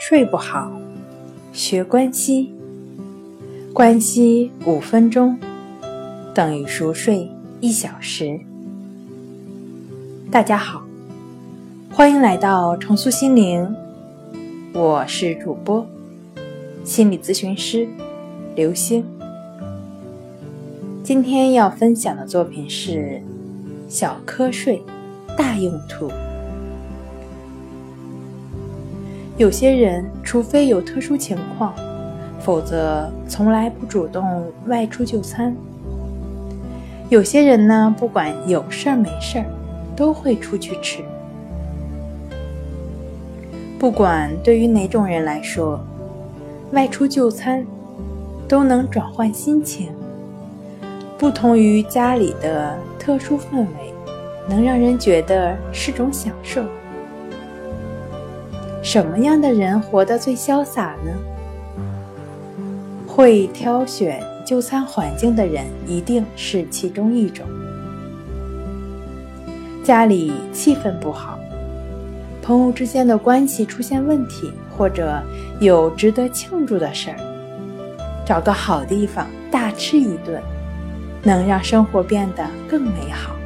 [0.00, 0.70] 睡不好，
[1.52, 2.54] 学关西，
[3.72, 5.36] 关西五分钟
[6.32, 7.28] 等于熟睡
[7.60, 8.38] 一小时。
[10.30, 10.84] 大家好，
[11.90, 13.74] 欢迎来到重塑心灵，
[14.72, 15.84] 我是主播
[16.84, 17.88] 心理咨询师
[18.54, 19.04] 刘星。
[21.02, 23.20] 今天要分享的作品是
[23.88, 24.80] 小瞌睡
[25.36, 26.08] 大用途。
[29.38, 31.72] 有些人，除非有特殊情况，
[32.40, 35.54] 否则从来不主动外出就餐。
[37.08, 39.44] 有些人呢，不管有事儿没事儿，
[39.94, 41.04] 都会出去吃。
[43.78, 45.78] 不管对于哪种人来说，
[46.72, 47.64] 外出就餐
[48.48, 49.92] 都能转换心情，
[51.16, 53.94] 不同于家里的特殊氛围，
[54.48, 56.64] 能让人觉得是种享受。
[58.90, 61.12] 什么样的人活得最潇洒呢？
[63.06, 67.46] 会挑选就餐环境的人一定是其中一种。
[69.84, 71.38] 家里气氛不好，
[72.40, 75.22] 朋友之间的关系出现问题，或者
[75.60, 77.18] 有值得庆祝的事儿，
[78.24, 80.40] 找个好地方大吃一顿，
[81.22, 83.36] 能让生活变得更美好。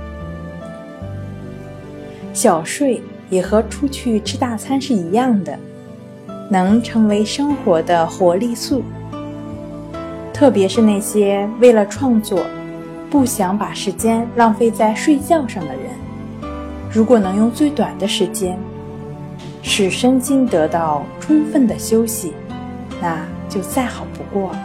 [2.32, 3.02] 小睡。
[3.32, 5.58] 也和出去吃大餐是一样的，
[6.50, 8.82] 能成为生活的活力素。
[10.34, 12.44] 特别是那些为了创作，
[13.08, 15.84] 不想把时间浪费在睡觉上的人，
[16.92, 18.58] 如果能用最短的时间，
[19.62, 22.34] 使身心得到充分的休息，
[23.00, 24.58] 那就再好不过了。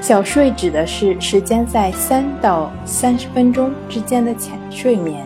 [0.00, 5.24] 小睡指的是时间在三到三十分钟之间的浅睡眠。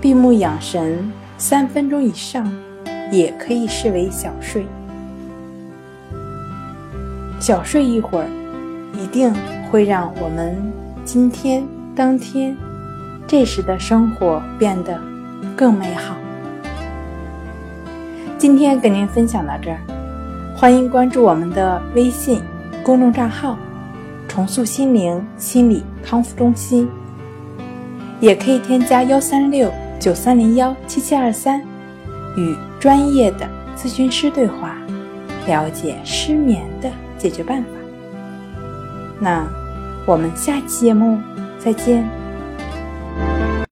[0.00, 2.50] 闭目养神三分钟以上，
[3.12, 4.64] 也可以视为小睡。
[7.38, 8.26] 小睡一会儿，
[8.98, 9.30] 一定
[9.70, 10.56] 会让我们
[11.04, 11.62] 今天
[11.94, 12.56] 当天
[13.26, 14.98] 这时的生活变得
[15.54, 16.16] 更美好。
[18.38, 19.78] 今天跟您分享到这儿，
[20.56, 22.40] 欢迎关注我们的微信
[22.82, 23.54] 公众账号
[24.26, 26.88] “重塑心灵心理康复中心”，
[28.18, 29.70] 也可以添加幺三六。
[30.00, 31.62] 九三零幺七七二三，
[32.34, 33.46] 与专业的
[33.76, 34.74] 咨询师对话，
[35.46, 37.68] 了解失眠的解决办法。
[39.20, 39.46] 那
[40.06, 41.18] 我们下期节目
[41.58, 42.19] 再见。